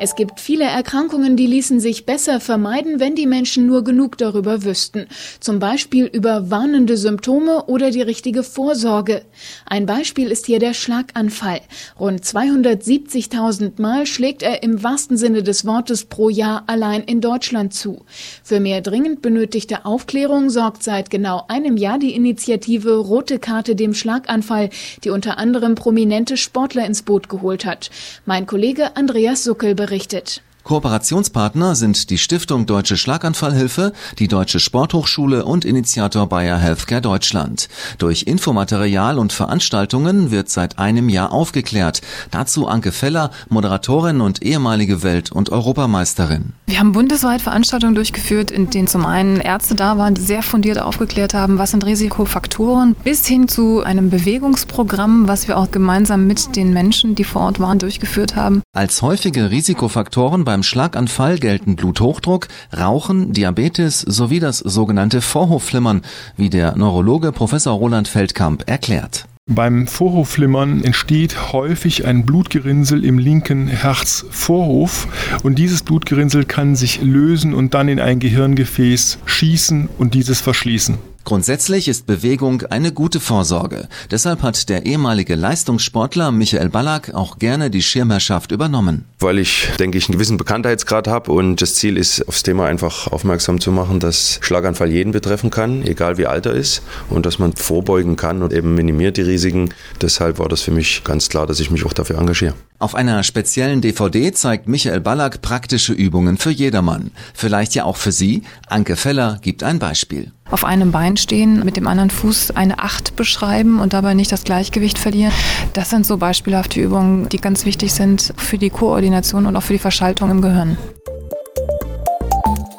Es 0.00 0.14
gibt 0.14 0.38
viele 0.38 0.64
Erkrankungen, 0.64 1.36
die 1.36 1.48
ließen 1.48 1.80
sich 1.80 2.06
besser 2.06 2.38
vermeiden, 2.38 3.00
wenn 3.00 3.16
die 3.16 3.26
Menschen 3.26 3.66
nur 3.66 3.82
genug 3.82 4.16
darüber 4.16 4.62
wüssten. 4.62 5.06
Zum 5.40 5.58
Beispiel 5.58 6.04
über 6.04 6.52
warnende 6.52 6.96
Symptome 6.96 7.64
oder 7.64 7.90
die 7.90 8.02
richtige 8.02 8.44
Vorsorge. 8.44 9.22
Ein 9.66 9.86
Beispiel 9.86 10.30
ist 10.30 10.46
hier 10.46 10.60
der 10.60 10.74
Schlaganfall. 10.74 11.62
Rund 11.98 12.22
270.000 12.22 13.80
Mal 13.82 14.06
schlägt 14.06 14.42
er 14.42 14.62
im 14.62 14.84
wahrsten 14.84 15.16
Sinne 15.16 15.42
des 15.42 15.64
Wortes 15.64 16.04
pro 16.04 16.28
Jahr 16.28 16.62
allein 16.68 17.02
in 17.02 17.20
Deutschland 17.20 17.74
zu. 17.74 18.04
Für 18.44 18.60
mehr 18.60 18.82
dringend 18.82 19.20
benötigte 19.20 19.84
Aufklärung 19.84 20.48
sorgt 20.48 20.84
seit 20.84 21.10
genau 21.10 21.44
einem 21.48 21.76
Jahr 21.76 21.98
die 21.98 22.14
Initiative 22.14 22.98
Rote 22.98 23.40
Karte 23.40 23.74
dem 23.74 23.94
Schlaganfall, 23.94 24.70
die 25.02 25.10
unter 25.10 25.38
anderem 25.38 25.74
prominente 25.74 26.36
Sportler 26.36 26.86
ins 26.86 27.02
Boot 27.02 27.28
geholt 27.28 27.64
hat. 27.64 27.90
Mein 28.26 28.46
Kollege 28.46 28.96
Andreas 28.96 29.42
Suckel 29.42 29.74
berichtet. 29.88 30.42
Kooperationspartner 30.68 31.74
sind 31.74 32.10
die 32.10 32.18
Stiftung 32.18 32.66
Deutsche 32.66 32.98
Schlaganfallhilfe, 32.98 33.94
die 34.18 34.28
Deutsche 34.28 34.60
Sporthochschule 34.60 35.46
und 35.46 35.64
Initiator 35.64 36.28
Bayer 36.28 36.58
Healthcare 36.58 37.00
Deutschland. 37.00 37.70
Durch 37.96 38.24
Infomaterial 38.24 39.18
und 39.18 39.32
Veranstaltungen 39.32 40.30
wird 40.30 40.50
seit 40.50 40.78
einem 40.78 41.08
Jahr 41.08 41.32
aufgeklärt. 41.32 42.02
Dazu 42.30 42.68
Anke 42.68 42.92
Feller, 42.92 43.30
Moderatorin 43.48 44.20
und 44.20 44.42
ehemalige 44.42 45.02
Welt- 45.02 45.32
und 45.32 45.48
Europameisterin. 45.48 46.52
Wir 46.66 46.80
haben 46.80 46.92
bundesweit 46.92 47.40
Veranstaltungen 47.40 47.94
durchgeführt, 47.94 48.50
in 48.50 48.68
denen 48.68 48.88
zum 48.88 49.06
einen 49.06 49.40
Ärzte 49.40 49.74
da 49.74 49.96
waren, 49.96 50.12
die 50.12 50.20
sehr 50.20 50.42
fundiert 50.42 50.78
aufgeklärt 50.78 51.32
haben, 51.32 51.56
was 51.56 51.70
sind 51.70 51.86
Risikofaktoren, 51.86 52.94
bis 53.04 53.26
hin 53.26 53.48
zu 53.48 53.82
einem 53.82 54.10
Bewegungsprogramm, 54.10 55.28
was 55.28 55.48
wir 55.48 55.56
auch 55.56 55.70
gemeinsam 55.70 56.26
mit 56.26 56.56
den 56.56 56.74
Menschen, 56.74 57.14
die 57.14 57.24
vor 57.24 57.40
Ort 57.40 57.58
waren, 57.58 57.78
durchgeführt 57.78 58.36
haben. 58.36 58.60
Als 58.74 59.00
häufige 59.00 59.50
Risikofaktoren 59.50 60.44
beim 60.44 60.57
Schlaganfall 60.62 61.38
gelten 61.38 61.76
Bluthochdruck, 61.76 62.48
Rauchen, 62.76 63.32
Diabetes 63.32 64.00
sowie 64.00 64.40
das 64.40 64.58
sogenannte 64.58 65.20
Vorhofflimmern, 65.20 66.02
wie 66.36 66.50
der 66.50 66.76
Neurologe 66.76 67.32
Professor 67.32 67.74
Roland 67.74 68.08
Feldkamp 68.08 68.68
erklärt. 68.68 69.26
Beim 69.50 69.86
Vorhofflimmern 69.86 70.84
entsteht 70.84 71.54
häufig 71.54 72.04
ein 72.04 72.26
Blutgerinnsel 72.26 73.02
im 73.02 73.18
linken 73.18 73.66
Herzvorhof 73.66 75.08
und 75.42 75.58
dieses 75.58 75.82
Blutgerinnsel 75.82 76.44
kann 76.44 76.76
sich 76.76 77.00
lösen 77.00 77.54
und 77.54 77.72
dann 77.72 77.88
in 77.88 77.98
ein 77.98 78.18
Gehirngefäß 78.18 79.20
schießen 79.24 79.88
und 79.96 80.12
dieses 80.12 80.42
verschließen. 80.42 80.98
Grundsätzlich 81.28 81.88
ist 81.88 82.06
Bewegung 82.06 82.62
eine 82.70 82.90
gute 82.90 83.20
Vorsorge. 83.20 83.86
Deshalb 84.10 84.40
hat 84.40 84.70
der 84.70 84.86
ehemalige 84.86 85.34
Leistungssportler 85.34 86.32
Michael 86.32 86.70
Ballack 86.70 87.12
auch 87.12 87.38
gerne 87.38 87.68
die 87.68 87.82
Schirmherrschaft 87.82 88.50
übernommen. 88.50 89.04
Weil 89.18 89.38
ich, 89.38 89.68
denke 89.78 89.98
ich, 89.98 90.08
einen 90.08 90.14
gewissen 90.14 90.38
Bekanntheitsgrad 90.38 91.06
habe 91.06 91.30
und 91.32 91.60
das 91.60 91.74
Ziel 91.74 91.98
ist, 91.98 92.26
aufs 92.26 92.44
Thema 92.44 92.64
einfach 92.64 93.08
aufmerksam 93.08 93.60
zu 93.60 93.72
machen, 93.72 94.00
dass 94.00 94.38
Schlaganfall 94.40 94.90
jeden 94.90 95.12
betreffen 95.12 95.50
kann, 95.50 95.82
egal 95.82 96.16
wie 96.16 96.24
alt 96.24 96.46
er 96.46 96.54
ist 96.54 96.80
und 97.10 97.26
dass 97.26 97.38
man 97.38 97.52
vorbeugen 97.52 98.16
kann 98.16 98.42
und 98.42 98.54
eben 98.54 98.74
minimiert 98.74 99.18
die 99.18 99.22
Risiken. 99.22 99.74
Deshalb 100.00 100.38
war 100.38 100.48
das 100.48 100.62
für 100.62 100.70
mich 100.70 101.04
ganz 101.04 101.28
klar, 101.28 101.46
dass 101.46 101.60
ich 101.60 101.70
mich 101.70 101.84
auch 101.84 101.92
dafür 101.92 102.16
engagiere. 102.16 102.54
Auf 102.78 102.94
einer 102.94 103.22
speziellen 103.22 103.82
DVD 103.82 104.32
zeigt 104.32 104.66
Michael 104.66 105.00
Ballack 105.00 105.42
praktische 105.42 105.92
Übungen 105.92 106.38
für 106.38 106.50
jedermann. 106.50 107.10
Vielleicht 107.34 107.74
ja 107.74 107.84
auch 107.84 107.96
für 107.96 108.12
Sie. 108.12 108.44
Anke 108.68 108.96
Feller 108.96 109.38
gibt 109.42 109.62
ein 109.62 109.78
Beispiel 109.78 110.32
auf 110.50 110.64
einem 110.64 110.92
Bein 110.92 111.16
stehen, 111.16 111.64
mit 111.64 111.76
dem 111.76 111.86
anderen 111.86 112.10
Fuß 112.10 112.52
eine 112.52 112.78
Acht 112.78 113.16
beschreiben 113.16 113.80
und 113.80 113.92
dabei 113.92 114.14
nicht 114.14 114.32
das 114.32 114.44
Gleichgewicht 114.44 114.98
verlieren. 114.98 115.32
Das 115.72 115.90
sind 115.90 116.06
so 116.06 116.16
beispielhafte 116.16 116.80
Übungen, 116.80 117.28
die 117.28 117.38
ganz 117.38 117.64
wichtig 117.64 117.92
sind 117.92 118.32
für 118.36 118.58
die 118.58 118.70
Koordination 118.70 119.46
und 119.46 119.56
auch 119.56 119.62
für 119.62 119.74
die 119.74 119.78
Verschaltung 119.78 120.30
im 120.30 120.42
Gehirn. 120.42 120.78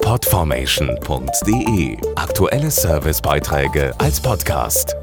Podformation.de 0.02 1.98
Aktuelle 2.16 2.72
Servicebeiträge 2.72 3.94
als 4.00 4.20
Podcast. 4.20 4.96